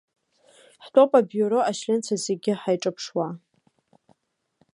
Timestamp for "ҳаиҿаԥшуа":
2.61-3.27